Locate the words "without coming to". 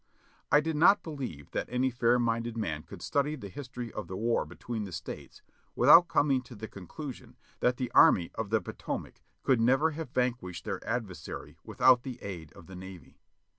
5.75-6.55